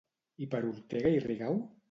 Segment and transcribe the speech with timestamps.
[0.45, 1.63] I per Ortega i Rigau?